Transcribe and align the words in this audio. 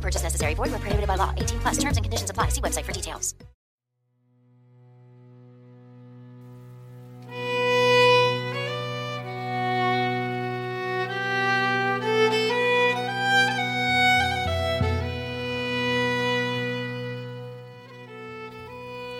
No 0.00 0.06
purchase 0.06 0.22
necessary. 0.22 0.54
Void 0.54 0.70
where 0.70 0.80
prohibited 0.80 1.08
by 1.08 1.16
law. 1.16 1.30
18 1.36 1.60
plus 1.60 1.76
terms 1.76 1.96
and 1.98 2.04
conditions 2.04 2.30
apply. 2.30 2.48
See 2.48 2.62
website 2.62 2.84
for 2.84 2.92
details. 2.92 3.34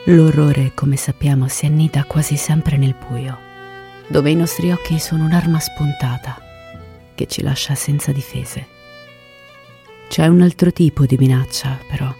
L'orrore, 0.07 0.73
come 0.75 0.97
sappiamo, 0.97 1.47
si 1.47 1.67
annida 1.67 2.05
quasi 2.05 2.37
sempre 2.37 2.77
nel 2.79 2.97
buio, 2.97 3.39
dove 4.09 4.31
i 4.31 4.35
nostri 4.35 4.73
occhi 4.73 4.99
sono 4.99 5.25
un'arma 5.25 5.61
spuntata 5.61 6.37
che 7.15 7.27
ci 7.27 7.43
lascia 7.43 7.77
senza 7.77 8.11
difese. 8.11 8.80
C'è 10.11 10.27
un 10.27 10.41
altro 10.41 10.73
tipo 10.73 11.07
di 11.07 11.17
minaccia, 11.17 11.79
però, 11.89 12.13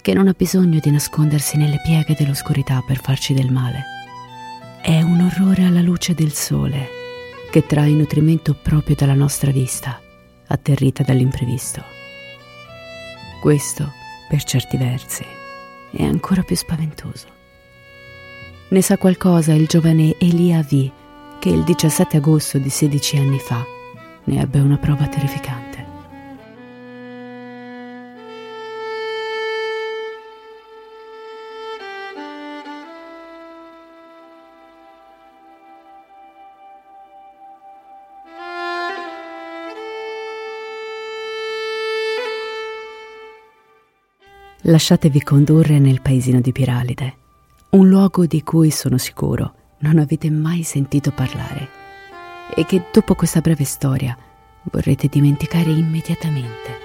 che 0.00 0.14
non 0.14 0.28
ha 0.28 0.32
bisogno 0.32 0.78
di 0.78 0.92
nascondersi 0.92 1.56
nelle 1.56 1.80
pieghe 1.82 2.14
dell'oscurità 2.16 2.84
per 2.86 3.00
farci 3.00 3.34
del 3.34 3.50
male. 3.50 3.82
È 4.80 5.02
un 5.02 5.20
orrore 5.22 5.64
alla 5.64 5.80
luce 5.80 6.14
del 6.14 6.32
sole, 6.32 6.86
che 7.50 7.66
trae 7.66 7.90
nutrimento 7.90 8.54
proprio 8.54 8.94
dalla 8.94 9.14
nostra 9.14 9.50
vista, 9.50 10.00
atterrita 10.46 11.02
dall'imprevisto. 11.02 11.82
Questo, 13.40 13.90
per 14.28 14.44
certi 14.44 14.76
versi, 14.76 15.26
è 15.90 16.04
ancora 16.04 16.42
più 16.42 16.54
spaventoso. 16.54 17.26
Ne 18.68 18.82
sa 18.82 18.96
qualcosa 18.96 19.52
il 19.52 19.66
giovane 19.66 20.14
Elia 20.20 20.62
V, 20.62 20.90
che 21.40 21.48
il 21.48 21.64
17 21.64 22.18
agosto 22.18 22.58
di 22.58 22.70
16 22.70 23.16
anni 23.16 23.40
fa 23.40 23.66
ne 24.26 24.40
ebbe 24.40 24.60
una 24.60 24.76
prova 24.76 25.08
terrificante. 25.08 25.71
Lasciatevi 44.72 45.22
condurre 45.22 45.78
nel 45.78 46.00
paesino 46.00 46.40
di 46.40 46.50
Piralide, 46.50 47.16
un 47.72 47.90
luogo 47.90 48.24
di 48.24 48.42
cui 48.42 48.70
sono 48.70 48.96
sicuro 48.96 49.54
non 49.80 49.98
avete 49.98 50.30
mai 50.30 50.62
sentito 50.62 51.10
parlare 51.10 51.68
e 52.54 52.64
che 52.64 52.84
dopo 52.90 53.14
questa 53.14 53.42
breve 53.42 53.64
storia 53.64 54.16
vorrete 54.70 55.08
dimenticare 55.08 55.70
immediatamente. 55.70 56.78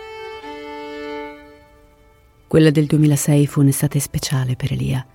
Quella 2.45 2.71
del 2.71 2.87
2006 2.87 3.47
fu 3.47 3.61
un'estate 3.61 4.01
speciale 4.01 4.57
per 4.57 4.73
Elia. 4.73 5.05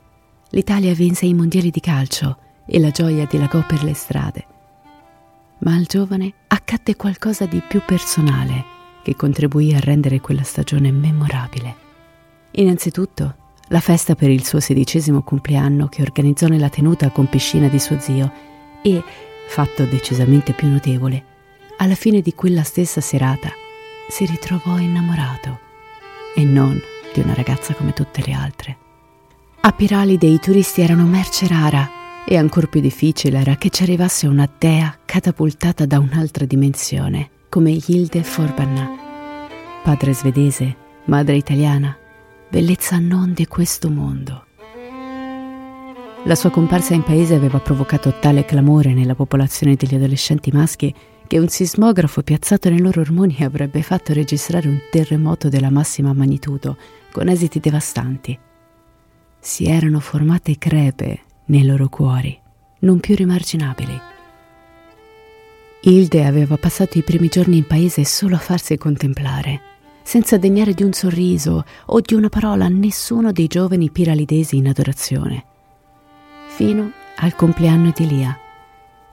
L'Italia 0.49 0.94
vinse 0.94 1.27
i 1.27 1.34
mondiali 1.34 1.69
di 1.69 1.81
calcio 1.81 2.39
e 2.66 2.81
la 2.81 2.91
gioia 2.91 3.27
dilagò 3.27 3.66
per 3.66 3.84
le 3.84 3.93
strade. 3.93 4.47
Ma 5.59 5.75
al 5.75 5.84
giovane 5.84 6.33
accadde 6.47 6.97
qualcosa 6.97 7.44
di 7.44 7.60
più 7.69 7.83
personale 7.84 8.65
che 9.03 9.15
contribuì 9.15 9.75
a 9.75 9.78
rendere 9.78 10.21
quella 10.21 10.43
stagione 10.43 10.91
memorabile. 10.91 11.81
Innanzitutto, 12.52 13.36
la 13.68 13.80
festa 13.80 14.14
per 14.14 14.28
il 14.28 14.44
suo 14.44 14.60
sedicesimo 14.60 15.22
compleanno 15.22 15.88
che 15.88 16.02
organizzò 16.02 16.46
nella 16.46 16.68
tenuta 16.68 17.10
con 17.10 17.28
piscina 17.28 17.68
di 17.68 17.78
suo 17.78 17.98
zio 17.98 18.30
e, 18.82 19.02
fatto 19.48 19.84
decisamente 19.84 20.52
più 20.52 20.68
notevole, 20.68 21.24
alla 21.78 21.94
fine 21.94 22.20
di 22.20 22.34
quella 22.34 22.62
stessa 22.62 23.00
serata 23.00 23.50
si 24.08 24.26
ritrovò 24.26 24.76
innamorato 24.76 25.58
e 26.34 26.44
non 26.44 26.78
di 27.14 27.20
una 27.20 27.34
ragazza 27.34 27.72
come 27.74 27.92
tutte 27.92 28.22
le 28.26 28.32
altre. 28.32 28.76
A 29.62 29.72
Piralide 29.72 30.26
i 30.26 30.38
turisti 30.38 30.82
erano 30.82 31.06
merce 31.06 31.46
rara 31.46 32.24
e 32.26 32.36
ancor 32.36 32.68
più 32.68 32.80
difficile 32.80 33.41
era 33.41 33.56
che 33.56 33.70
ci 33.70 33.82
arrivasse 33.82 34.26
una 34.26 34.48
dea 34.58 34.98
catapultata 35.04 35.86
da 35.86 35.98
un'altra 35.98 36.44
dimensione, 36.44 37.30
come 37.48 37.70
Hilde 37.70 38.22
Forbanna, 38.22 38.91
padre 39.82 40.14
svedese, 40.14 40.76
madre 41.04 41.36
italiana, 41.36 41.96
bellezza 42.52 42.98
non 42.98 43.32
di 43.32 43.46
questo 43.46 43.88
mondo. 43.88 44.44
La 46.24 46.34
sua 46.34 46.50
comparsa 46.50 46.92
in 46.92 47.02
paese 47.02 47.34
aveva 47.34 47.60
provocato 47.60 48.18
tale 48.20 48.44
clamore 48.44 48.92
nella 48.92 49.14
popolazione 49.14 49.74
degli 49.74 49.94
adolescenti 49.94 50.50
maschi 50.52 50.94
che 51.26 51.38
un 51.38 51.48
sismografo 51.48 52.20
piazzato 52.20 52.68
nei 52.68 52.80
loro 52.80 53.00
ormoni 53.00 53.38
avrebbe 53.41 53.80
fatto 53.80 54.12
registrare 54.12 54.68
un 54.68 54.78
terremoto 54.91 55.48
della 55.48 55.70
massima 55.70 56.12
magnitudo, 56.12 56.76
con 57.10 57.28
esiti 57.28 57.58
devastanti. 57.58 58.38
Si 59.41 59.64
erano 59.64 59.98
formate 59.98 60.58
crepe 60.58 61.20
nei 61.46 61.64
loro 61.64 61.88
cuori, 61.88 62.38
non 62.80 63.00
più 63.00 63.14
rimarginabili. 63.14 63.98
Hilde 65.84 66.26
aveva 66.26 66.58
passato 66.58 66.98
i 66.98 67.02
primi 67.02 67.28
giorni 67.28 67.56
in 67.56 67.66
paese 67.66 68.04
solo 68.04 68.34
a 68.34 68.41
farsi 68.41 68.76
contemplare, 68.76 69.72
senza 70.02 70.36
degnare 70.36 70.74
di 70.74 70.82
un 70.82 70.92
sorriso 70.92 71.64
o 71.86 72.00
di 72.00 72.14
una 72.14 72.28
parola 72.28 72.66
a 72.66 72.68
nessuno 72.68 73.32
dei 73.32 73.46
giovani 73.46 73.90
piralidesi 73.90 74.56
in 74.56 74.68
adorazione, 74.68 75.44
fino 76.48 76.92
al 77.16 77.34
compleanno 77.34 77.92
di 77.94 78.06
Lia, 78.06 78.36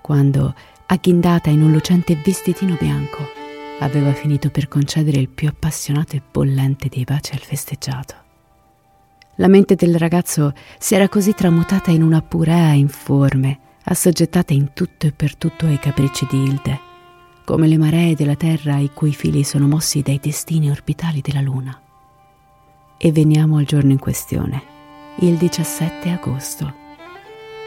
quando, 0.02 0.56
agghindata 0.88 1.50
in 1.50 1.62
un 1.62 1.72
lucente 1.72 2.20
vestitino 2.24 2.76
bianco, 2.80 3.28
aveva 3.80 4.14
finito 4.14 4.50
per 4.50 4.68
concedere 4.68 5.20
il 5.20 5.30
più 5.30 5.48
appassionato 5.48 6.16
e 6.16 6.22
bollente 6.30 6.90
dei 6.90 7.04
baci 7.04 7.34
al 7.34 7.40
festeggiato. 7.40 8.16
La 9.36 9.48
mente 9.48 9.76
del 9.76 9.96
ragazzo 9.96 10.54
si 10.78 10.96
era 10.96 11.08
così 11.08 11.34
tramutata 11.34 11.92
in 11.92 12.04
una 12.04 12.22
purea 12.22 12.74
informe, 12.74 13.60
assoggettata 13.86 14.54
in 14.54 14.74
tutto 14.74 15.08
e 15.08 15.12
per 15.14 15.38
tutto 15.38 15.66
ai 15.66 15.80
capricci 15.80 16.28
di 16.30 16.44
Hilde, 16.44 16.80
come 17.50 17.66
le 17.66 17.80
maree 17.80 18.14
della 18.14 18.36
terra 18.36 18.78
i 18.78 18.92
cui 18.94 19.12
fili 19.12 19.44
sono 19.44 19.66
mossi 19.66 20.04
dai 20.04 20.20
destini 20.22 20.70
orbitali 20.70 21.20
della 21.20 21.42
luna. 21.42 21.82
E 22.96 23.12
veniamo 23.12 23.58
al 23.58 23.64
giorno 23.64 23.92
in 23.92 23.98
questione, 23.98 24.62
il 25.22 25.36
17 25.36 26.12
agosto. 26.12 26.72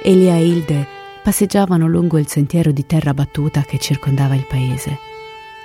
Elia 0.04 0.36
e 0.36 0.46
Hilde 0.46 0.86
passeggiavano 1.24 1.88
lungo 1.88 2.16
il 2.16 2.28
sentiero 2.28 2.70
di 2.70 2.86
terra 2.86 3.12
battuta 3.12 3.62
che 3.62 3.78
circondava 3.78 4.36
il 4.36 4.46
paese. 4.46 4.98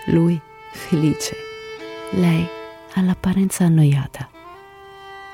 Lui 0.07 0.41
felice, 0.71 1.35
lei 2.13 2.43
all'apparenza 2.95 3.65
annoiata. 3.65 4.27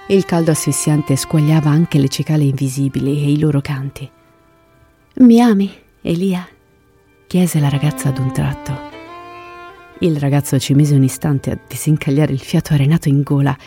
Il 0.10 0.26
caldo 0.26 0.52
asfissiante 0.52 1.16
squagliava 1.16 1.70
anche 1.70 2.00
le 2.00 2.10
cicale 2.10 2.44
invisibili 2.44 3.24
e 3.24 3.32
i 3.32 3.40
loro 3.40 3.62
canti. 3.62 4.12
Mi 5.20 5.40
ami, 5.40 5.72
Elia? 6.02 6.46
Chiese 7.34 7.60
la 7.60 7.70
ragazza 7.70 8.10
ad 8.10 8.20
un 8.20 8.32
tratto. 8.32 8.80
Il 10.02 10.20
ragazzo 10.20 10.60
ci 10.60 10.76
mise 10.76 10.94
un 10.94 11.02
istante 11.02 11.50
a 11.50 11.58
disincagliare 11.68 12.32
il 12.32 12.40
fiato 12.40 12.76
arenato 12.76 13.10
in 13.10 13.24
gola, 13.24 13.58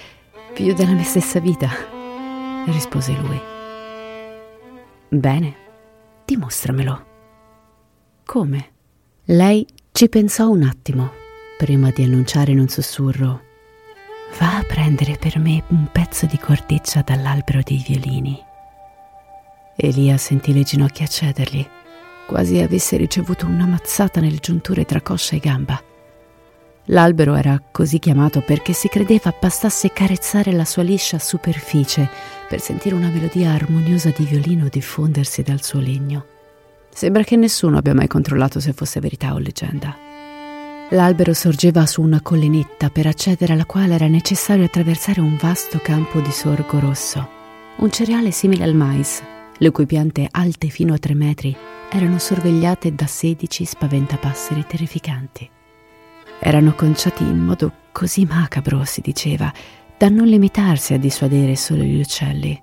più 0.55 0.73
della 0.73 0.93
mia 0.93 1.03
stessa 1.03 1.41
vita, 1.41 1.69
rispose 2.67 3.13
lui. 3.15 3.41
Bene, 5.09 5.55
dimostramelo. 6.25 7.07
Come? 8.25 8.71
Lei 9.25 9.67
ci 9.91 10.09
pensò 10.09 10.49
un 10.49 10.63
attimo, 10.63 11.11
prima 11.59 11.91
di 11.91 12.05
annunciare 12.05 12.53
in 12.53 12.61
un 12.61 12.69
sussurro. 12.69 13.41
Va 14.39 14.59
a 14.59 14.63
prendere 14.63 15.17
per 15.17 15.41
me 15.41 15.65
un 15.71 15.89
pezzo 15.91 16.27
di 16.27 16.39
corteccia 16.39 17.03
dall'albero 17.03 17.63
dei 17.65 17.83
violini. 17.85 18.41
Elia 19.75 20.17
sentì 20.19 20.53
le 20.53 20.63
ginocchia 20.63 21.09
cedergli, 21.09 21.69
quasi 22.27 22.61
avesse 22.61 22.97
ricevuto 22.97 23.47
una 23.47 23.67
mazzata 23.67 24.21
nelle 24.21 24.39
giunture 24.39 24.85
tra 24.85 25.01
coscia 25.01 25.37
e 25.37 25.39
gamba. 25.39 25.81
L'albero 26.91 27.35
era 27.35 27.61
così 27.73 27.99
chiamato 27.99 28.41
perché 28.41 28.73
si 28.73 28.89
credeva 28.89 29.35
bastasse 29.39 29.93
carezzare 29.93 30.53
la 30.53 30.65
sua 30.65 30.83
liscia 30.83 31.19
superficie 31.19 32.09
per 32.49 32.61
sentire 32.61 32.95
una 32.95 33.09
melodia 33.09 33.53
armoniosa 33.53 34.13
di 34.17 34.25
violino 34.25 34.69
diffondersi 34.69 35.43
dal 35.43 35.63
suo 35.63 35.81
legno. 35.81 36.27
Sembra 36.93 37.25
che 37.25 37.37
nessuno 37.37 37.79
abbia 37.79 37.95
mai 37.95 38.07
controllato 38.07 38.61
se 38.61 38.73
fosse 38.73 39.01
verità 39.01 39.35
o 39.35 39.39
leggenda. 39.39 39.97
L'albero 40.91 41.35
sorgeva 41.35 41.85
su 41.87 42.01
una 42.03 42.21
collinetta 42.21 42.91
per 42.91 43.07
accedere 43.07 43.55
alla 43.55 43.65
quale 43.65 43.95
era 43.95 44.07
necessario 44.07 44.65
attraversare 44.65 45.21
un 45.21 45.37
vasto 45.37 45.81
campo 45.83 46.21
di 46.21 46.31
sorgo 46.31 46.79
rosso, 46.79 47.29
un 47.79 47.91
cereale 47.91 48.31
simile 48.31 48.63
al 48.63 48.75
mais, 48.75 49.21
le 49.59 49.71
cui 49.73 49.87
piante 49.87 50.29
alte 50.31 50.69
fino 50.69 50.95
a 50.95 50.99
tre 50.99 51.15
metri 51.15 51.57
erano 51.91 52.19
sorvegliate 52.19 52.95
da 52.95 53.07
sedici 53.07 53.65
spaventapasseri 53.65 54.65
terrificanti. 54.67 55.49
Erano 56.39 56.75
conciati 56.75 57.23
in 57.23 57.39
modo 57.39 57.73
così 57.93 58.25
macabro, 58.25 58.85
si 58.85 59.01
diceva, 59.01 59.53
da 59.97 60.09
non 60.09 60.27
limitarsi 60.27 60.93
a 60.93 60.99
dissuadere 60.99 61.57
solo 61.57 61.83
gli 61.83 61.99
uccelli. 61.99 62.63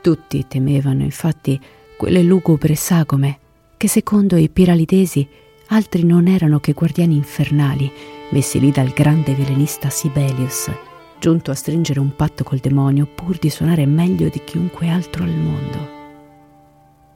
Tutti 0.00 0.46
temevano, 0.46 1.02
infatti, 1.02 1.60
quelle 1.96 2.22
lugubre 2.22 2.74
sagome 2.76 3.38
che, 3.76 3.88
secondo 3.88 4.36
i 4.36 4.48
piralidesi, 4.48 5.28
altri 5.68 6.04
non 6.04 6.28
erano 6.28 6.60
che 6.60 6.72
guardiani 6.72 7.16
infernali 7.16 7.92
messi 8.30 8.60
lì 8.60 8.70
dal 8.70 8.90
grande 8.90 9.34
velenista 9.34 9.88
Sibelius, 9.90 10.70
giunto 11.18 11.50
a 11.50 11.54
stringere 11.54 12.00
un 12.00 12.14
patto 12.14 12.44
col 12.44 12.58
demonio 12.58 13.06
pur 13.06 13.38
di 13.38 13.50
suonare 13.50 13.86
meglio 13.86 14.28
di 14.28 14.42
chiunque 14.44 14.88
altro 14.88 15.24
al 15.24 15.34
mondo. 15.34 15.96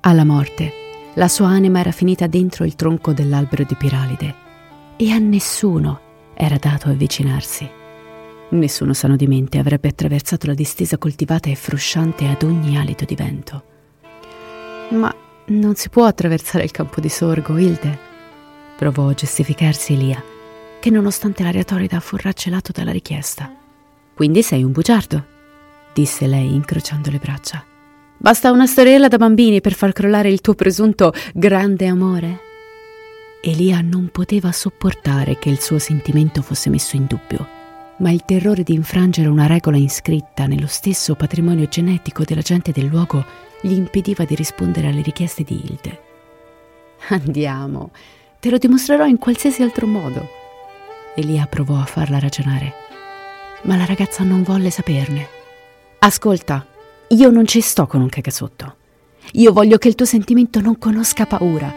Alla 0.00 0.24
morte, 0.24 0.81
la 1.14 1.28
sua 1.28 1.48
anima 1.48 1.80
era 1.80 1.90
finita 1.90 2.26
dentro 2.26 2.64
il 2.64 2.74
tronco 2.74 3.12
dell'albero 3.12 3.64
di 3.64 3.74
Piralide 3.74 4.34
e 4.96 5.10
a 5.10 5.18
nessuno 5.18 6.00
era 6.34 6.56
dato 6.56 6.88
avvicinarsi. 6.88 7.68
Nessuno 8.50 8.92
sano 8.92 9.16
di 9.16 9.26
mente 9.26 9.58
avrebbe 9.58 9.88
attraversato 9.88 10.46
la 10.46 10.54
distesa 10.54 10.98
coltivata 10.98 11.48
e 11.50 11.54
frusciante 11.54 12.26
ad 12.26 12.42
ogni 12.42 12.76
alito 12.76 13.04
di 13.04 13.14
vento. 13.14 13.64
Ma 14.90 15.14
non 15.46 15.74
si 15.74 15.88
può 15.88 16.04
attraversare 16.04 16.64
il 16.64 16.70
campo 16.70 17.00
di 17.00 17.08
sorgo, 17.08 17.58
Hilde, 17.58 17.98
provò 18.76 19.08
a 19.08 19.14
giustificarsi 19.14 19.94
Elia, 19.94 20.22
che 20.80 20.90
nonostante 20.90 21.42
l'aria 21.42 21.64
torrida 21.64 22.00
fu 22.00 22.16
raggelato 22.16 22.72
dalla 22.72 22.92
richiesta. 22.92 23.54
Quindi 24.14 24.42
sei 24.42 24.62
un 24.62 24.72
bugiardo, 24.72 25.24
disse 25.94 26.26
lei 26.26 26.54
incrociando 26.54 27.10
le 27.10 27.18
braccia. 27.18 27.71
Basta 28.22 28.52
una 28.52 28.68
storiella 28.68 29.08
da 29.08 29.16
bambini 29.16 29.60
per 29.60 29.72
far 29.72 29.92
crollare 29.92 30.28
il 30.30 30.40
tuo 30.40 30.54
presunto 30.54 31.12
grande 31.34 31.88
amore? 31.88 32.38
Elia 33.42 33.80
non 33.80 34.10
poteva 34.12 34.52
sopportare 34.52 35.40
che 35.40 35.48
il 35.48 35.60
suo 35.60 35.80
sentimento 35.80 36.40
fosse 36.40 36.70
messo 36.70 36.94
in 36.94 37.06
dubbio, 37.08 37.44
ma 37.96 38.12
il 38.12 38.24
terrore 38.24 38.62
di 38.62 38.74
infrangere 38.74 39.26
una 39.26 39.48
regola 39.48 39.76
iscritta 39.76 40.46
nello 40.46 40.68
stesso 40.68 41.16
patrimonio 41.16 41.66
genetico 41.66 42.22
della 42.22 42.42
gente 42.42 42.70
del 42.70 42.84
luogo 42.84 43.24
gli 43.60 43.72
impediva 43.72 44.24
di 44.24 44.36
rispondere 44.36 44.86
alle 44.86 45.02
richieste 45.02 45.42
di 45.42 45.60
Hilde. 45.60 46.00
Andiamo, 47.08 47.90
te 48.38 48.50
lo 48.50 48.58
dimostrerò 48.58 49.04
in 49.04 49.18
qualsiasi 49.18 49.64
altro 49.64 49.88
modo. 49.88 50.28
Elia 51.16 51.46
provò 51.46 51.76
a 51.76 51.86
farla 51.86 52.20
ragionare, 52.20 52.72
ma 53.62 53.74
la 53.74 53.84
ragazza 53.84 54.22
non 54.22 54.44
volle 54.44 54.70
saperne. 54.70 55.26
Ascolta, 55.98 56.66
io 57.12 57.28
non 57.28 57.46
ci 57.46 57.60
sto 57.60 57.86
con 57.86 58.00
un 58.00 58.08
cagasotto. 58.08 58.76
Io 59.32 59.52
voglio 59.52 59.76
che 59.76 59.88
il 59.88 59.94
tuo 59.94 60.06
sentimento 60.06 60.60
non 60.60 60.78
conosca 60.78 61.26
paura. 61.26 61.72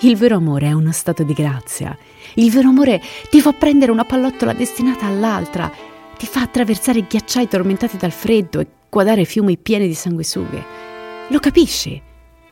Il 0.00 0.16
vero 0.16 0.36
amore 0.36 0.66
è 0.66 0.72
uno 0.72 0.92
stato 0.92 1.22
di 1.22 1.32
grazia. 1.32 1.96
Il 2.34 2.50
vero 2.50 2.68
amore 2.68 3.00
ti 3.30 3.40
fa 3.40 3.52
prendere 3.52 3.92
una 3.92 4.04
pallottola 4.04 4.52
destinata 4.52 5.06
all'altra, 5.06 5.72
ti 6.18 6.26
fa 6.26 6.42
attraversare 6.42 7.06
ghiacciai 7.06 7.48
tormentati 7.48 7.96
dal 7.96 8.10
freddo 8.10 8.60
e 8.60 8.66
guardare 8.90 9.24
fiumi 9.24 9.56
pieni 9.56 9.86
di 9.86 9.94
sanguisughe. 9.94 10.64
Lo 11.28 11.38
capisci? 11.38 12.00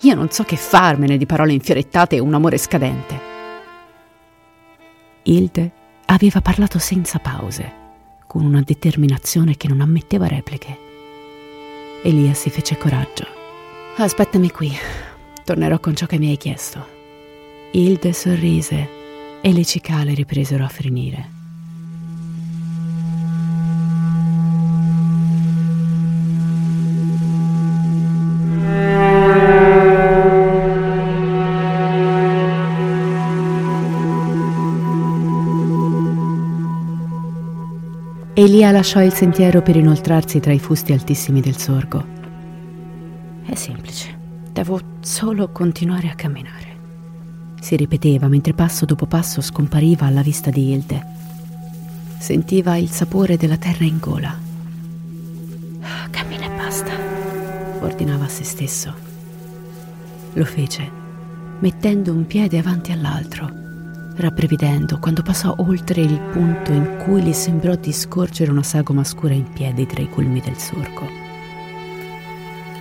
Io 0.01 0.15
non 0.15 0.31
so 0.31 0.43
che 0.45 0.57
farmene 0.57 1.19
di 1.19 1.27
parole 1.27 1.53
infiorettate 1.53 2.17
e 2.17 2.21
un 2.21 2.33
amore 2.33 2.57
scadente. 2.57 3.21
Hilde 5.25 5.73
aveva 6.07 6.41
parlato 6.41 6.79
senza 6.79 7.19
pause, 7.19 7.73
con 8.27 8.45
una 8.45 8.63
determinazione 8.65 9.57
che 9.59 9.69
non 9.69 9.83
ammetteva 9.83 10.27
repliche. 10.27 10.92
Elia 12.05 12.35
si 12.35 12.51
fece 12.51 12.77
coraggio. 12.77 13.25
Aspettami 13.97 14.51
qui, 14.51 14.73
tornerò 15.45 15.79
con 15.79 15.95
ciò 15.95 16.07
che 16.07 16.19
mi 16.19 16.31
hai 16.31 16.37
chiesto. 16.37 16.85
Hilde 17.71 18.13
sorrise 18.13 18.89
e 19.41 19.53
le 19.53 19.65
cicale 19.65 20.13
ripresero 20.13 20.65
a 20.65 20.69
frenire. 20.69 21.42
Elia 38.43 38.73
lasciò 38.73 39.01
il 39.01 39.13
sentiero 39.13 39.63
per 39.63 39.77
inoltrarsi 39.77 40.41
tra 40.41 40.53
i 40.53 40.59
fusti 40.59 40.93
altissimi 40.93 41.41
del 41.41 41.57
sorgo. 41.57 42.05
È 43.45 43.55
semplice, 43.55 44.19
devo 44.51 44.81
solo 44.99 45.53
continuare 45.53 46.09
a 46.09 46.17
camminare. 46.17 46.77
Si 47.61 47.77
ripeteva 47.77 48.27
mentre 48.27 48.53
passo 48.53 48.85
dopo 48.85 49.07
passo 49.07 49.41
scompariva 49.41 50.07
alla 50.07 50.23
vista 50.23 50.51
di 50.51 50.73
Hilde. 50.73 51.07
Sentiva 52.19 52.75
il 52.75 52.91
sapore 52.91 53.37
della 53.37 53.59
terra 53.59 53.85
in 53.85 54.01
gola. 54.01 54.37
Cammina 56.11 56.47
e 56.47 56.57
basta, 56.57 56.95
ordinava 57.79 58.25
a 58.25 58.29
se 58.29 58.43
stesso. 58.43 58.93
Lo 60.33 60.45
fece, 60.45 60.91
mettendo 61.61 62.13
un 62.13 62.27
piede 62.27 62.59
avanti 62.59 62.91
all'altro 62.91 63.61
rabbrividendo 64.17 64.99
quando 64.99 65.23
passò 65.23 65.55
oltre 65.59 66.03
il 66.03 66.19
punto 66.19 66.73
in 66.73 66.99
cui 67.03 67.23
gli 67.23 67.33
sembrò 67.33 67.75
di 67.75 67.93
scorgere 67.93 68.51
una 68.51 68.63
sagoma 68.63 69.05
scura 69.05 69.35
in 69.35 69.51
piedi 69.53 69.87
tra 69.87 70.03
i 70.03 70.09
culmi 70.09 70.41
del 70.41 70.57
sorgo. 70.57 71.09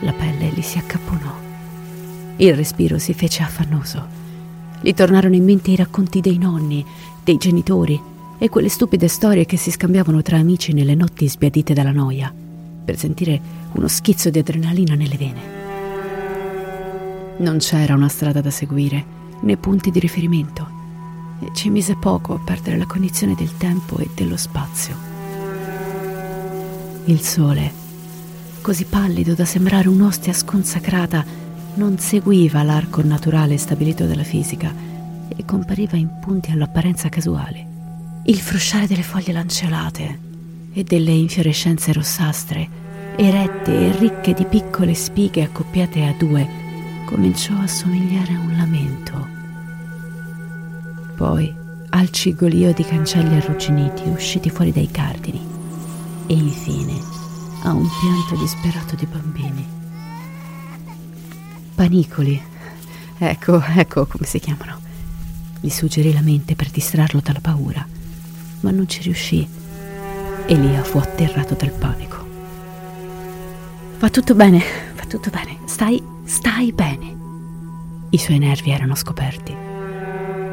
La 0.01 0.13
pelle 0.13 0.47
gli 0.47 0.61
si 0.61 0.77
accapponò. 0.77 1.33
Il 2.37 2.55
respiro 2.55 2.97
si 2.97 3.13
fece 3.13 3.43
affannoso. 3.43 4.19
Gli 4.81 4.93
tornarono 4.93 5.35
in 5.35 5.43
mente 5.43 5.71
i 5.71 5.75
racconti 5.75 6.21
dei 6.21 6.37
nonni, 6.37 6.83
dei 7.23 7.37
genitori 7.37 7.99
e 8.37 8.49
quelle 8.49 8.69
stupide 8.69 9.07
storie 9.07 9.45
che 9.45 9.57
si 9.57 9.69
scambiavano 9.69 10.21
tra 10.23 10.37
amici 10.37 10.73
nelle 10.73 10.95
notti 10.95 11.29
sbiadite 11.29 11.73
dalla 11.73 11.91
noia, 11.91 12.33
per 12.83 12.97
sentire 12.97 13.39
uno 13.73 13.87
schizzo 13.87 14.31
di 14.31 14.39
adrenalina 14.39 14.95
nelle 14.95 15.17
vene. 15.17 15.59
Non 17.37 17.57
c'era 17.59 17.93
una 17.93 18.09
strada 18.09 18.41
da 18.41 18.49
seguire, 18.49 19.19
né 19.41 19.57
punti 19.57 19.91
di 19.91 19.99
riferimento 19.99 20.70
ci 21.53 21.69
mise 21.69 21.95
poco 21.95 22.33
a 22.35 22.39
perdere 22.39 22.77
la 22.77 22.85
cognizione 22.85 23.35
del 23.35 23.57
tempo 23.57 23.97
e 23.97 24.09
dello 24.13 24.37
spazio. 24.37 24.95
Il 27.05 27.19
sole, 27.21 27.71
così 28.61 28.85
pallido 28.85 29.33
da 29.33 29.45
sembrare 29.45 29.89
un'ostia 29.89 30.33
sconsacrata, 30.33 31.25
non 31.73 31.97
seguiva 31.97 32.63
l'arco 32.63 33.01
naturale 33.01 33.57
stabilito 33.57 34.05
dalla 34.05 34.23
fisica 34.23 34.73
e 35.27 35.45
compariva 35.45 35.97
in 35.97 36.19
punti 36.19 36.51
all'apparenza 36.51 37.09
casuale. 37.09 37.65
Il 38.25 38.39
frusciare 38.39 38.87
delle 38.87 39.03
foglie 39.03 39.33
lanceolate 39.33 40.19
e 40.73 40.83
delle 40.83 41.11
infiorescenze 41.11 41.91
rossastre, 41.91 42.69
erette 43.15 43.71
e 43.71 43.97
ricche 43.97 44.33
di 44.33 44.45
piccole 44.45 44.93
spighe 44.93 45.43
accoppiate 45.43 46.05
a 46.05 46.13
due, 46.17 46.47
cominciò 47.05 47.57
a 47.57 47.67
somigliare 47.67 48.33
a 48.33 48.39
un 48.39 48.55
lamento 48.55 49.39
poi 51.21 51.53
al 51.91 52.09
cigolio 52.09 52.73
di 52.73 52.83
cancelli 52.83 53.35
arrugginiti 53.35 54.09
usciti 54.09 54.49
fuori 54.49 54.71
dai 54.71 54.89
cardini 54.89 55.39
e 56.25 56.33
infine 56.33 56.99
a 57.61 57.73
un 57.73 57.87
pianto 57.99 58.41
disperato 58.41 58.95
di 58.95 59.05
bambini. 59.05 59.67
Panicoli, 61.75 62.41
ecco, 63.19 63.61
ecco 63.61 64.07
come 64.07 64.25
si 64.25 64.39
chiamano. 64.39 64.79
Gli 65.59 65.69
suggerì 65.69 66.11
la 66.11 66.21
mente 66.21 66.55
per 66.55 66.71
distrarlo 66.71 67.19
dalla 67.21 67.39
paura, 67.39 67.85
ma 68.61 68.71
non 68.71 68.89
ci 68.89 69.03
riuscì. 69.03 69.47
Elia 70.47 70.83
fu 70.83 70.97
atterrato 70.97 71.53
dal 71.53 71.71
panico. 71.71 72.25
Va 73.99 74.09
tutto 74.09 74.33
bene, 74.33 74.59
va 74.95 75.05
tutto 75.05 75.29
bene, 75.29 75.59
stai, 75.65 76.01
stai 76.23 76.71
bene. 76.71 77.15
I 78.09 78.17
suoi 78.17 78.39
nervi 78.39 78.71
erano 78.71 78.95
scoperti. 78.95 79.70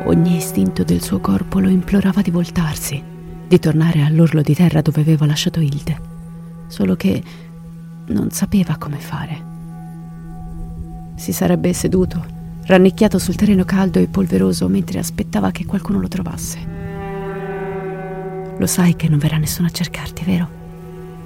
Ogni 0.08 0.36
istinto 0.36 0.84
del 0.84 1.02
suo 1.02 1.20
corpo 1.20 1.60
lo 1.60 1.68
implorava 1.68 2.22
di 2.22 2.30
voltarsi, 2.30 3.02
di 3.46 3.58
tornare 3.58 4.00
all'orlo 4.00 4.40
di 4.40 4.54
terra 4.54 4.80
dove 4.80 5.02
aveva 5.02 5.26
lasciato 5.26 5.60
Hilde, 5.60 6.00
solo 6.66 6.96
che 6.96 7.22
non 8.06 8.30
sapeva 8.30 8.78
come 8.78 8.96
fare. 8.96 9.44
Si 11.14 11.30
sarebbe 11.30 11.74
seduto, 11.74 12.24
rannicchiato 12.64 13.18
sul 13.18 13.34
terreno 13.34 13.66
caldo 13.66 13.98
e 13.98 14.06
polveroso 14.06 14.66
mentre 14.68 14.98
aspettava 14.98 15.50
che 15.50 15.66
qualcuno 15.66 16.00
lo 16.00 16.08
trovasse. 16.08 16.58
Lo 18.56 18.66
sai 18.66 18.96
che 18.96 19.10
non 19.10 19.18
verrà 19.18 19.36
nessuno 19.36 19.68
a 19.68 19.72
cercarti, 19.72 20.24
vero? 20.24 20.48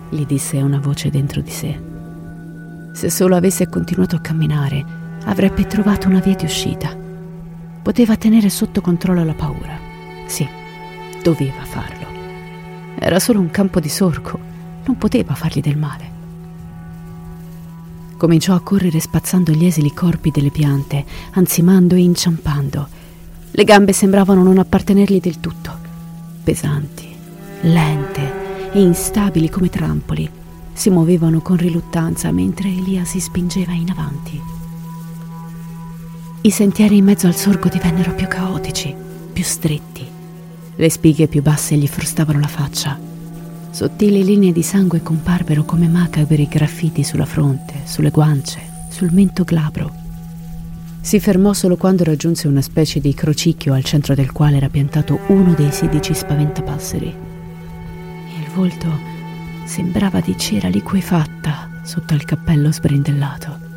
gli 0.09 0.27
disse 0.27 0.61
una 0.61 0.81
voce 0.81 1.09
dentro 1.09 1.41
di 1.41 1.51
sé. 1.51 1.81
Se 2.95 3.09
solo 3.11 3.37
avesse 3.37 3.69
continuato 3.69 4.17
a 4.17 4.21
camminare, 4.21 4.85
avrebbe 5.27 5.69
trovato 5.69 6.09
una 6.09 6.19
via 6.19 6.35
di 6.35 6.47
uscita. 6.47 7.02
Poteva 7.83 8.17
tenere 8.17 8.49
sotto 8.49 8.81
controllo 8.81 9.25
la 9.25 9.35
paura. 9.35 9.77
Sì, 10.27 10.49
doveva 11.23 11.65
farlo. 11.65 12.07
Era 12.99 13.19
solo 13.19 13.41
un 13.41 13.51
campo 13.51 13.81
di 13.81 13.89
sorco, 13.89 14.39
non 14.85 14.97
poteva 14.97 15.35
fargli 15.35 15.61
del 15.61 15.77
male. 15.77 16.11
Cominciò 18.17 18.55
a 18.55 18.61
correre 18.61 19.01
spazzando 19.01 19.51
gli 19.51 19.65
esili 19.65 19.93
corpi 19.93 20.31
delle 20.31 20.51
piante, 20.51 21.05
ansimando 21.33 21.97
e 21.97 22.03
inciampando. 22.03 22.89
Le 23.51 23.65
gambe 23.65 23.93
sembravano 23.93 24.45
non 24.45 24.59
appartenergli 24.59 25.19
del 25.19 25.41
tutto, 25.41 25.77
pesanti, 26.45 27.09
lente 27.63 28.71
e 28.71 28.81
instabili 28.81 29.51
come 29.51 29.69
trampoli. 29.69 30.31
Si 30.73 30.89
muovevano 30.89 31.41
con 31.41 31.57
riluttanza 31.57 32.31
mentre 32.31 32.69
Elia 32.69 33.05
si 33.05 33.19
spingeva 33.19 33.73
in 33.73 33.91
avanti. 33.91 34.41
I 36.45 36.51
sentieri 36.51 36.97
in 36.97 37.05
mezzo 37.05 37.29
al 37.29 37.37
sorgo 37.37 37.69
divennero 37.69 38.17
più 38.17 38.27
caotici, 38.27 38.93
più 39.33 39.45
stretti. 39.45 40.05
Le 40.75 40.91
spighe 40.91 41.29
più 41.29 41.41
basse 41.41 41.77
gli 41.77 41.87
frustavano 41.87 42.41
la 42.41 42.49
faccia. 42.49 42.99
Sottili 43.71 44.25
linee 44.25 44.51
di 44.51 44.65
sangue 44.65 45.03
comparvero 45.03 45.63
come 45.63 45.87
macabri 45.87 46.49
graffiti 46.49 47.05
sulla 47.05 47.27
fronte, 47.27 47.83
sulle 47.85 48.11
guance, 48.11 48.59
sul 48.91 49.13
mento 49.13 49.45
glabro. 49.45 49.95
Si 51.01 51.21
fermò 51.21 51.53
solo 51.53 51.77
quando 51.77 52.03
raggiunse 52.03 52.49
una 52.49 52.61
specie 52.61 52.99
di 52.99 53.15
crocicchio 53.15 53.73
al 53.73 53.85
centro 53.85 54.17
del 54.17 54.33
quale 54.33 54.57
era 54.57 54.69
piantato 54.69 55.21
uno 55.29 55.55
dei 55.55 55.71
sedici 55.71 56.13
spaventapasseri. 56.13 57.15
Il 58.41 58.51
volto 58.53 58.89
sembrava 59.65 60.19
di 60.19 60.37
cera 60.37 60.67
liquefatta 60.67 61.83
sotto 61.85 62.15
il 62.15 62.25
cappello 62.25 62.73
sbrindellato. 62.73 63.72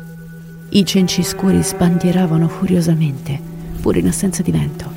I 0.76 0.84
cenci 0.84 1.22
scuri 1.22 1.62
sbandieravano 1.62 2.48
furiosamente, 2.48 3.40
pur 3.80 3.96
in 3.96 4.08
assenza 4.08 4.42
di 4.42 4.50
vento, 4.50 4.92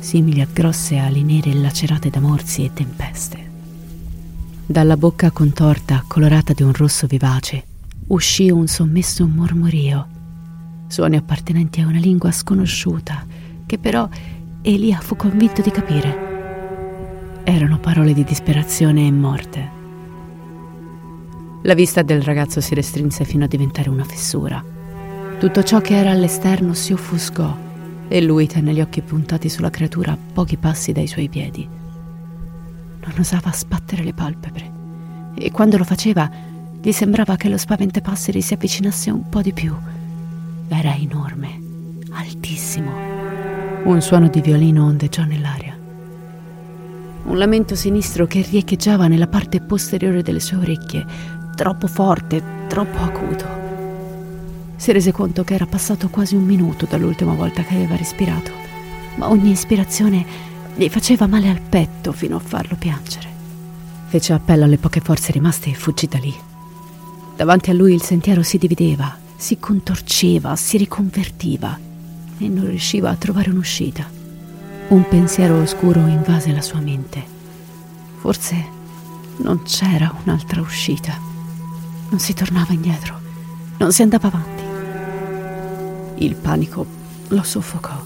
simili 0.00 0.40
a 0.40 0.48
grosse 0.52 0.96
ali 0.96 1.22
nere 1.22 1.54
lacerate 1.54 2.10
da 2.10 2.18
morsi 2.18 2.64
e 2.64 2.72
tempeste. 2.72 3.50
Dalla 4.66 4.96
bocca 4.96 5.30
contorta, 5.30 6.02
colorata 6.08 6.52
di 6.52 6.64
un 6.64 6.72
rosso 6.72 7.06
vivace, 7.06 7.62
uscì 8.08 8.50
un 8.50 8.66
sommesso 8.66 9.24
mormorio, 9.24 10.08
suoni 10.88 11.14
appartenenti 11.14 11.80
a 11.80 11.86
una 11.86 12.00
lingua 12.00 12.32
sconosciuta, 12.32 13.24
che 13.66 13.78
però 13.78 14.08
Elia 14.62 14.98
fu 14.98 15.14
convinto 15.14 15.62
di 15.62 15.70
capire. 15.70 17.42
Erano 17.44 17.78
parole 17.78 18.14
di 18.14 18.24
disperazione 18.24 19.06
e 19.06 19.12
morte. 19.12 19.70
La 21.62 21.74
vista 21.74 22.02
del 22.02 22.20
ragazzo 22.20 22.60
si 22.60 22.74
restrinse 22.74 23.24
fino 23.24 23.44
a 23.44 23.46
diventare 23.46 23.88
una 23.88 24.02
fessura 24.02 24.73
tutto 25.44 25.62
ciò 25.62 25.82
che 25.82 25.94
era 25.94 26.10
all'esterno 26.10 26.72
si 26.72 26.94
offuscò 26.94 27.54
e 28.08 28.22
lui 28.22 28.46
tenne 28.46 28.72
gli 28.72 28.80
occhi 28.80 29.02
puntati 29.02 29.50
sulla 29.50 29.68
creatura 29.68 30.12
a 30.12 30.18
pochi 30.32 30.56
passi 30.56 30.92
dai 30.92 31.06
suoi 31.06 31.28
piedi. 31.28 31.68
Non 31.68 33.12
osava 33.18 33.52
sbattere 33.52 34.04
le 34.04 34.14
palpebre 34.14 34.72
e 35.34 35.50
quando 35.50 35.76
lo 35.76 35.84
faceva 35.84 36.30
gli 36.80 36.92
sembrava 36.92 37.36
che 37.36 37.50
lo 37.50 37.58
spaventapasseri 37.58 38.40
si 38.40 38.54
avvicinasse 38.54 39.10
un 39.10 39.28
po' 39.28 39.42
di 39.42 39.52
più. 39.52 39.74
Era 40.68 40.94
enorme, 40.94 41.60
altissimo. 42.12 42.90
Un 43.84 44.00
suono 44.00 44.28
di 44.28 44.40
violino 44.40 44.86
ondeggiò 44.86 45.24
nell'aria. 45.24 45.76
Un 47.24 47.36
lamento 47.36 47.74
sinistro 47.74 48.26
che 48.26 48.40
riecheggiava 48.40 49.08
nella 49.08 49.28
parte 49.28 49.60
posteriore 49.60 50.22
delle 50.22 50.40
sue 50.40 50.56
orecchie, 50.56 51.04
troppo 51.54 51.86
forte, 51.86 52.42
troppo 52.66 52.96
acuto. 52.96 53.63
Si 54.76 54.92
rese 54.92 55.12
conto 55.12 55.44
che 55.44 55.54
era 55.54 55.66
passato 55.66 56.08
quasi 56.08 56.34
un 56.34 56.44
minuto 56.44 56.86
dall'ultima 56.88 57.34
volta 57.34 57.62
che 57.62 57.74
aveva 57.74 57.96
respirato, 57.96 58.50
ma 59.16 59.28
ogni 59.28 59.50
ispirazione 59.50 60.24
gli 60.74 60.88
faceva 60.88 61.26
male 61.26 61.48
al 61.48 61.60
petto 61.60 62.12
fino 62.12 62.36
a 62.36 62.40
farlo 62.40 62.76
piangere. 62.76 63.28
Fece 64.08 64.32
appello 64.32 64.64
alle 64.64 64.78
poche 64.78 65.00
forze 65.00 65.32
rimaste 65.32 65.70
e 65.70 65.74
fuggì 65.74 66.06
da 66.06 66.18
lì. 66.18 66.34
Davanti 67.36 67.70
a 67.70 67.72
lui 67.72 67.94
il 67.94 68.02
sentiero 68.02 68.42
si 68.42 68.58
divideva, 68.58 69.16
si 69.36 69.58
contorceva, 69.58 70.54
si 70.56 70.76
riconvertiva 70.76 71.78
e 72.38 72.48
non 72.48 72.66
riusciva 72.66 73.10
a 73.10 73.16
trovare 73.16 73.50
un'uscita. 73.50 74.08
Un 74.88 75.08
pensiero 75.08 75.60
oscuro 75.60 76.00
invase 76.06 76.52
la 76.52 76.62
sua 76.62 76.80
mente. 76.80 77.24
Forse 78.18 78.72
non 79.38 79.62
c'era 79.62 80.14
un'altra 80.24 80.60
uscita. 80.60 81.18
Non 82.10 82.20
si 82.20 82.34
tornava 82.34 82.72
indietro, 82.72 83.18
non 83.78 83.92
si 83.92 84.02
andava 84.02 84.28
avanti. 84.28 84.53
Il 86.16 86.36
panico 86.36 86.86
lo 87.28 87.42
soffocò 87.42 88.02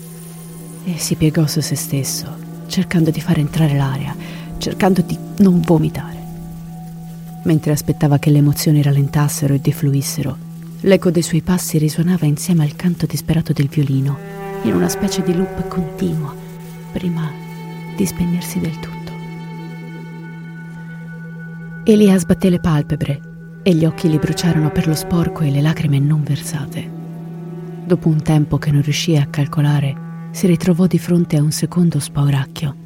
e 0.85 0.99
si 0.99 1.17
piegò 1.17 1.47
su 1.47 1.61
se 1.61 1.75
stesso, 1.75 2.27
cercando 2.67 3.11
di 3.11 3.21
far 3.21 3.39
entrare 3.39 3.77
l'aria, 3.77 4.17
cercando 4.59 5.03
di 5.03 5.17
non 5.39 5.61
vomitare. 5.61 6.17
Mentre 7.45 7.73
aspettava 7.73 8.19
che 8.19 8.31
le 8.31 8.39
emozioni 8.39 8.83
rallentassero 8.83 9.55
e 9.55 9.61
defluissero, 9.61 10.37
l'eco 10.81 11.11
dei 11.11 11.23
suoi 11.23 11.43
passi 11.43 11.79
risuonava 11.79 12.27
insieme 12.27 12.65
al 12.65 12.77
canto 12.77 13.07
disperato 13.07 13.53
del 13.53 13.69
violino, 13.69 14.17
in 14.63 14.75
una 14.75 14.89
specie 14.89 15.23
di 15.23 15.35
loop 15.35 15.69
continuo, 15.69 16.35
prima 16.93 17.31
di 17.97 18.07
spegnersi 18.07 18.59
del 18.59 18.79
tutto. 18.79 19.13
Elia 21.85 22.19
sbatté 22.19 22.51
le 22.51 22.61
palpebre 22.61 23.21
e 23.63 23.75
gli 23.75 23.85
occhi 23.85 24.09
gli 24.09 24.19
bruciarono 24.19 24.71
per 24.71 24.87
lo 24.87 24.95
sporco 24.95 25.43
e 25.43 25.51
le 25.51 25.61
lacrime 25.61 25.99
non 25.99 26.23
versate. 26.23 26.98
Dopo 27.89 28.09
un 28.09 28.21
tempo 28.21 28.59
che 28.59 28.71
non 28.71 28.83
riuscì 28.83 29.17
a 29.17 29.25
calcolare, 29.25 30.29
si 30.33 30.47
ritrovò 30.47 30.87
di 30.87 30.99
fronte 30.99 31.39
a 31.39 31.43
un 31.43 31.51
secondo 31.51 31.99
spauracchio, 31.99 32.77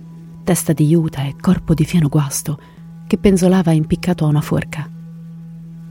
testa 0.44 0.72
di 0.72 0.86
juta 0.86 1.24
e 1.24 1.34
corpo 1.40 1.74
di 1.74 1.84
fieno 1.84 2.06
guasto, 2.06 2.56
che 3.08 3.18
penzolava 3.18 3.72
impiccato 3.72 4.24
a 4.24 4.28
una 4.28 4.40
forca. 4.40 4.88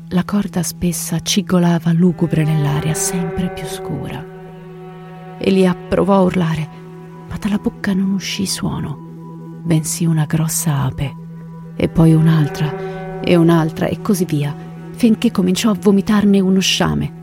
La 0.08 0.24
corda 0.24 0.64
spessa 0.64 1.20
cigolava 1.20 1.92
lugubre 1.92 2.46
nell'aria, 2.46 2.94
sempre 2.94 3.50
più 3.50 3.66
scura. 3.66 4.26
Elia 5.40 5.76
provò 5.76 6.16
a 6.16 6.22
urlare, 6.22 6.70
ma 7.28 7.36
dalla 7.38 7.58
bocca 7.58 7.94
non 7.94 8.14
uscì 8.14 8.46
suono, 8.46 9.60
bensì 9.62 10.06
una 10.06 10.24
grossa 10.24 10.84
ape, 10.84 11.16
e 11.76 11.90
poi 11.90 12.14
un'altra, 12.14 13.20
e 13.20 13.36
un'altra, 13.36 13.88
e 13.88 14.02
così 14.02 14.24
via, 14.24 14.56
finché 14.92 15.32
cominciò 15.32 15.70
a 15.70 15.78
vomitarne 15.78 16.40
uno 16.40 16.62
sciame 16.62 17.20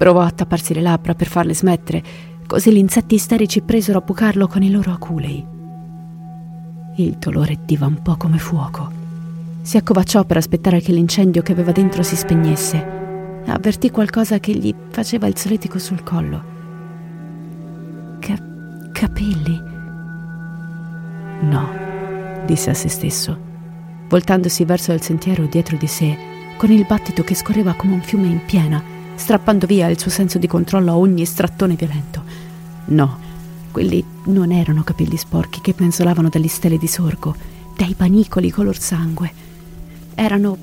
Provò 0.00 0.22
a 0.22 0.30
tapparsi 0.30 0.72
le 0.72 0.80
labbra 0.80 1.14
per 1.14 1.26
farle 1.26 1.52
smettere, 1.52 2.02
così 2.46 2.72
gli 2.72 2.78
insetti 2.78 3.16
isterici 3.16 3.60
presero 3.60 3.98
a 3.98 4.00
bucarlo 4.00 4.46
con 4.46 4.62
i 4.62 4.70
loro 4.70 4.92
aculei. 4.92 5.44
Il 6.96 7.16
dolore 7.18 7.58
divampò 7.66 8.16
come 8.16 8.38
fuoco. 8.38 8.90
Si 9.60 9.76
accovacciò 9.76 10.24
per 10.24 10.38
aspettare 10.38 10.80
che 10.80 10.92
l'incendio 10.92 11.42
che 11.42 11.52
aveva 11.52 11.72
dentro 11.72 12.02
si 12.02 12.16
spegnesse. 12.16 13.42
Avvertì 13.44 13.90
qualcosa 13.90 14.38
che 14.38 14.54
gli 14.54 14.74
faceva 14.88 15.26
il 15.26 15.36
soletico 15.36 15.78
sul 15.78 16.02
collo. 16.02 16.42
Ca- 18.20 18.42
capelli? 18.92 19.62
No, 21.42 21.68
disse 22.46 22.70
a 22.70 22.74
se 22.74 22.88
stesso, 22.88 23.38
voltandosi 24.08 24.64
verso 24.64 24.92
il 24.94 25.02
sentiero 25.02 25.44
dietro 25.44 25.76
di 25.76 25.86
sé, 25.86 26.16
con 26.56 26.70
il 26.70 26.86
battito 26.88 27.22
che 27.22 27.34
scorreva 27.34 27.74
come 27.74 27.92
un 27.92 28.00
fiume 28.00 28.28
in 28.28 28.42
piena 28.46 28.96
strappando 29.20 29.66
via 29.66 29.86
il 29.88 29.98
suo 29.98 30.10
senso 30.10 30.38
di 30.38 30.46
controllo 30.46 30.92
a 30.92 30.96
ogni 30.96 31.26
strattone 31.26 31.74
violento. 31.74 32.22
No, 32.86 33.18
quelli 33.70 34.02
non 34.24 34.50
erano 34.50 34.82
capelli 34.82 35.18
sporchi 35.18 35.60
che 35.60 35.74
penzolavano 35.74 36.30
dalle 36.30 36.48
stelle 36.48 36.78
di 36.78 36.88
sorgo, 36.88 37.36
dai 37.76 37.94
panicoli 37.94 38.50
color 38.50 38.78
sangue. 38.78 39.32
Erano 40.14 40.56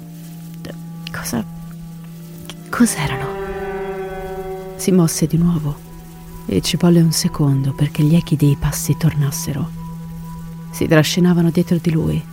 Cosa... 1.12 1.44
cos'erano? 2.70 3.26
Si 4.76 4.92
mosse 4.92 5.28
di 5.28 5.38
nuovo 5.38 5.86
e 6.46 6.62
ci 6.62 6.78
volle 6.78 7.02
un 7.02 7.12
secondo 7.12 7.74
perché 7.74 8.04
gli 8.04 8.16
echi 8.16 8.36
dei 8.36 8.56
passi 8.60 8.98
tornassero. 8.98 9.70
Si 10.72 10.86
trascinavano 10.88 11.50
dietro 11.50 11.78
di 11.78 11.92
lui, 11.92 12.24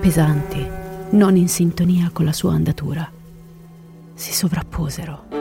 pesanti, 0.00 0.66
non 1.10 1.36
in 1.36 1.48
sintonia 1.48 2.10
con 2.12 2.24
la 2.24 2.32
sua 2.32 2.52
andatura. 2.52 3.10
Si 4.14 4.32
sovrapposero. 4.32 5.37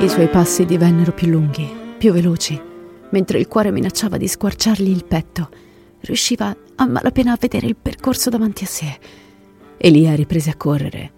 I 0.00 0.08
suoi 0.08 0.28
passi 0.28 0.64
divennero 0.64 1.10
più 1.10 1.26
lunghi, 1.26 1.68
più 1.98 2.12
veloci, 2.12 2.58
mentre 3.10 3.40
il 3.40 3.48
cuore 3.48 3.72
minacciava 3.72 4.16
di 4.16 4.28
squarciargli 4.28 4.88
il 4.88 5.04
petto. 5.04 5.48
Riusciva 6.02 6.56
a 6.76 6.86
malapena 6.86 7.32
a 7.32 7.38
vedere 7.38 7.66
il 7.66 7.74
percorso 7.74 8.30
davanti 8.30 8.62
a 8.62 8.68
sé. 8.68 8.96
Elia 9.76 10.14
riprese 10.14 10.50
a 10.50 10.56
correre, 10.56 11.10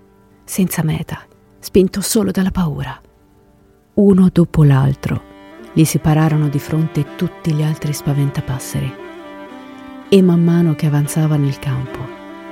senza 0.45 0.83
meta, 0.83 1.27
spinto 1.59 2.01
solo 2.01 2.31
dalla 2.31 2.51
paura. 2.51 2.99
Uno 3.95 4.31
dopo 4.33 4.65
l'altro 4.65 5.23
gli 5.75 5.85
si 5.85 5.99
pararono 5.99 6.49
di 6.49 6.59
fronte 6.59 7.17
tutti 7.17 7.53
gli 7.53 7.63
altri 7.63 7.93
spaventapasseri. 7.93 8.95
E 10.09 10.23
man 10.23 10.43
mano 10.43 10.75
che 10.75 10.87
avanzava 10.87 11.37
nel 11.37 11.59
campo, 11.59 11.99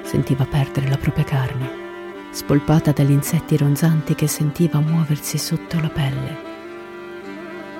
sentiva 0.02 0.44
perdere 0.44 0.90
la 0.90 0.98
propria 0.98 1.24
carne 1.24 1.87
spolpata 2.30 2.92
dagli 2.92 3.10
insetti 3.10 3.56
ronzanti 3.56 4.14
che 4.14 4.26
sentiva 4.26 4.80
muoversi 4.80 5.38
sotto 5.38 5.80
la 5.80 5.88
pelle. 5.88 6.46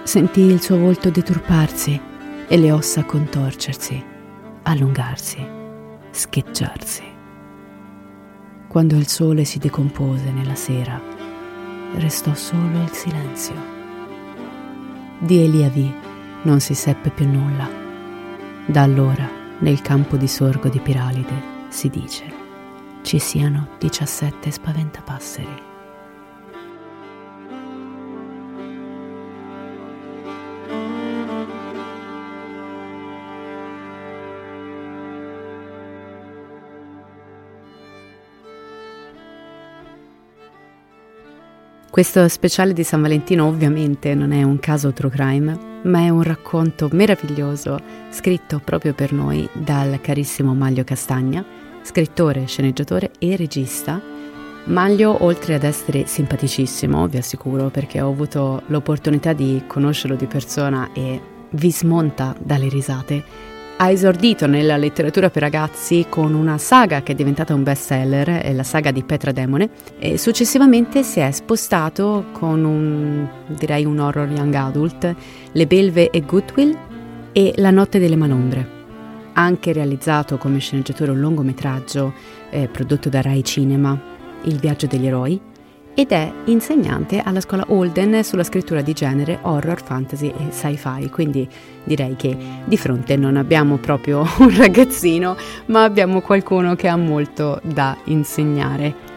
Sentì 0.03 0.41
il 0.41 0.61
suo 0.63 0.79
volto 0.79 1.11
deturparsi 1.11 2.01
e 2.49 2.57
le 2.57 2.73
ossa 2.73 3.05
contorcersi, 3.05 4.03
allungarsi, 4.63 5.47
scheggiarsi. 6.11 7.03
Quando 8.67 8.97
il 8.97 9.07
sole 9.07 9.45
si 9.45 9.59
decompose 9.59 10.31
nella 10.31 10.55
sera, 10.55 11.01
restò 11.97 12.35
solo 12.35 12.83
il 12.83 12.91
silenzio. 12.91 13.77
Di 15.19 15.43
Eliavi 15.43 15.95
non 16.43 16.61
si 16.61 16.75
seppe 16.75 17.11
più 17.11 17.27
nulla. 17.27 17.69
Da 18.67 18.83
allora, 18.83 19.29
nel 19.59 19.81
campo 19.81 20.17
di 20.17 20.29
sorgo 20.29 20.69
di 20.69 20.79
Piralide, 20.79 21.57
si 21.69 21.89
dice 21.89 22.38
ci 23.09 23.19
siano 23.19 23.69
17 23.79 24.51
spaventapasseri. 24.51 25.63
Questo 41.89 42.29
speciale 42.29 42.75
di 42.75 42.83
San 42.85 43.01
Valentino 43.01 43.47
ovviamente 43.47 44.15
non 44.15 44.33
è 44.33 44.43
un 44.43 44.59
caso 44.59 44.93
true 44.93 45.09
crime, 45.09 45.59
ma 45.85 46.01
è 46.01 46.11
un 46.11 46.23
racconto 46.23 46.91
meraviglioso 46.93 47.81
scritto 48.11 48.61
proprio 48.63 48.93
per 48.93 49.15
noi 49.15 49.49
dal 49.55 49.99
carissimo 50.03 50.53
Maglio 50.53 50.85
Castagna 50.85 51.68
scrittore, 51.89 52.45
sceneggiatore 52.47 53.13
e 53.19 53.35
regista. 53.35 53.99
Maglio, 54.65 55.25
oltre 55.25 55.55
ad 55.55 55.63
essere 55.63 56.07
simpaticissimo, 56.07 57.07
vi 57.09 57.17
assicuro, 57.17 57.71
perché 57.71 58.03
ho 58.03 58.11
avuto 58.11 58.63
l'opportunità 58.67 59.33
di 59.33 59.63
conoscerlo 59.67 60.15
di 60.15 60.27
persona 60.27 60.91
e 60.93 61.19
vi 61.51 61.73
smonta 61.73 62.37
dalle 62.39 62.69
risate, 62.69 63.25
ha 63.79 63.91
esordito 63.91 64.47
nella 64.47 64.77
letteratura 64.77 65.31
per 65.31 65.41
ragazzi 65.41 66.05
con 66.11 66.35
una 66.35 66.59
saga 66.59 67.03
che 67.03 67.13
è 67.13 67.15
diventata 67.15 67.55
un 67.55 67.63
best 67.63 67.87
seller, 67.87 68.55
la 68.55 68.65
saga 68.65 68.91
di 68.91 69.03
Petra 69.03 69.33
Demone, 69.33 69.71
e 69.99 70.19
successivamente 70.19 71.03
si 71.03 71.21
è 71.21 71.31
spostato 71.31 72.27
con 72.33 72.65
un, 72.65 73.27
direi 73.47 73.87
un 73.87 73.99
horror 73.99 74.29
young 74.29 74.53
adult, 74.53 75.15
Le 75.53 75.67
Belve 75.67 76.11
e 76.11 76.21
Goodwill 76.21 76.77
e 77.33 77.55
La 77.57 77.71
notte 77.71 77.99
delle 77.99 78.17
manombre 78.17 78.77
anche 79.39 79.73
realizzato 79.73 80.37
come 80.37 80.59
sceneggiatore 80.59 81.13
un 81.13 81.21
lungometraggio 81.21 82.13
eh, 82.51 82.67
prodotto 82.67 83.09
da 83.09 83.23
Rai 83.23 83.45
Cinema, 83.45 83.97
Il 84.43 84.59
viaggio 84.59 84.87
degli 84.87 85.07
eroi, 85.07 85.41
ed 85.95 86.11
è 86.11 86.33
insegnante 86.45 87.21
alla 87.21 87.41
scuola 87.41 87.65
Holden 87.69 88.23
sulla 88.23 88.43
scrittura 88.43 88.83
di 88.83 88.93
genere 88.93 89.39
horror, 89.43 89.83
fantasy 89.83 90.29
e 90.29 90.53
sci-fi, 90.53 91.09
quindi 91.11 91.49
direi 91.85 92.17
che 92.17 92.37
di 92.65 92.77
fronte 92.77 93.17
non 93.17 93.37
abbiamo 93.37 93.77
proprio 93.77 94.27
un 94.39 94.57
ragazzino, 94.57 95.37
ma 95.67 95.85
abbiamo 95.85 96.21
qualcuno 96.21 96.75
che 96.75 96.89
ha 96.89 96.97
molto 96.97 97.61
da 97.63 97.97
insegnare. 98.05 99.17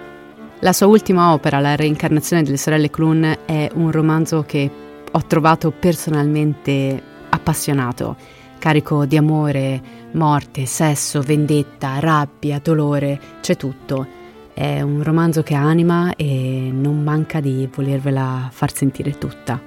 La 0.60 0.74
sua 0.74 0.86
ultima 0.86 1.34
opera, 1.34 1.60
La 1.60 1.76
reincarnazione 1.76 2.44
delle 2.44 2.58
sorelle 2.58 2.92
Clun, 2.92 3.38
è 3.46 3.70
un 3.74 3.92
romanzo 3.92 4.44
che 4.46 4.70
ho 5.12 5.26
trovato 5.26 5.72
personalmente 5.72 7.02
appassionato 7.30 8.40
carico 8.62 9.06
di 9.06 9.18
amore, 9.18 9.82
morte, 10.12 10.68
sesso, 10.68 11.20
vendetta, 11.22 11.98
rabbia, 12.00 12.60
dolore, 12.64 13.20
c'è 13.42 13.58
tutto. 13.58 14.06
È 14.54 14.82
un 14.82 15.02
romanzo 15.02 15.42
che 15.42 15.56
anima 15.56 16.14
e 16.16 16.70
non 16.72 17.02
manca 17.02 17.40
di 17.40 17.68
volervela 17.74 18.50
far 18.52 18.72
sentire 18.72 19.18
tutta. 19.18 19.60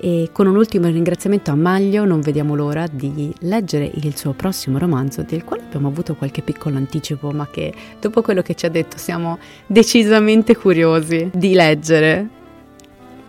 E 0.00 0.28
con 0.30 0.46
un 0.46 0.54
ultimo 0.54 0.86
ringraziamento 0.86 1.50
a 1.50 1.56
Maglio 1.56 2.04
non 2.04 2.20
vediamo 2.20 2.54
l'ora 2.54 2.86
di 2.88 3.34
leggere 3.40 3.90
il 3.92 4.16
suo 4.16 4.32
prossimo 4.32 4.78
romanzo, 4.78 5.22
del 5.22 5.42
quale 5.42 5.64
abbiamo 5.64 5.88
avuto 5.88 6.14
qualche 6.14 6.42
piccolo 6.42 6.76
anticipo, 6.76 7.32
ma 7.32 7.48
che 7.50 7.74
dopo 8.00 8.22
quello 8.22 8.42
che 8.42 8.54
ci 8.54 8.64
ha 8.64 8.70
detto 8.70 8.96
siamo 8.96 9.38
decisamente 9.66 10.56
curiosi 10.56 11.30
di 11.34 11.52
leggere. 11.52 12.28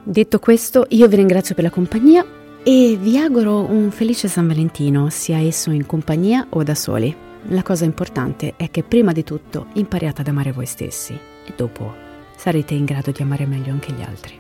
Detto 0.04 0.38
questo, 0.38 0.86
io 0.90 1.08
vi 1.08 1.16
ringrazio 1.16 1.56
per 1.56 1.64
la 1.64 1.72
compagnia 1.72 2.24
e 2.64 2.98
vi 3.00 3.18
auguro 3.18 3.64
un 3.64 3.90
felice 3.92 4.28
San 4.28 4.48
Valentino, 4.48 5.10
sia 5.10 5.40
esso 5.40 5.72
in 5.72 5.86
compagnia 5.86 6.48
o 6.50 6.64
da 6.64 6.76
soli. 6.76 7.16
La 7.50 7.64
cosa 7.64 7.86
importante 7.86 8.54
è 8.58 8.70
che 8.70 8.84
prima 8.84 9.12
di 9.12 9.24
tutto 9.24 9.68
impariate 9.74 10.22
ad 10.22 10.28
amare 10.28 10.52
voi 10.52 10.66
stessi 10.66 11.14
e 11.14 11.54
dopo 11.56 11.94
sarete 12.36 12.74
in 12.74 12.86
grado 12.86 13.12
di 13.12 13.22
amare 13.22 13.46
meglio 13.46 13.72
anche 13.72 13.94
gli 13.94 14.02
altri. 14.02 14.40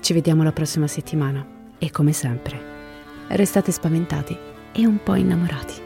Ci 0.00 0.12
vediamo 0.12 0.42
la 0.42 0.52
prossima 0.52 0.86
settimana 0.86 1.46
e 1.78 1.90
come 1.90 2.12
sempre, 2.12 2.60
restate 3.28 3.72
spaventati 3.72 4.36
e 4.72 4.86
un 4.86 4.98
po' 5.02 5.14
innamorati. 5.14 5.85